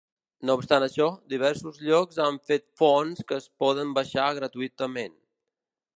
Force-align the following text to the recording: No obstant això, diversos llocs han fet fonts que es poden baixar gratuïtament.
No 0.49 0.53
obstant 0.59 0.85
això, 0.85 1.09
diversos 1.33 1.77
llocs 1.89 2.17
han 2.25 2.41
fet 2.53 2.67
fonts 2.83 3.27
que 3.33 3.39
es 3.43 3.49
poden 3.65 3.95
baixar 3.99 4.29
gratuïtament. 4.39 5.19